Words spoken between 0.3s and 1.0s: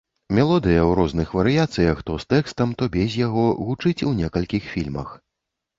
Мелодыя, у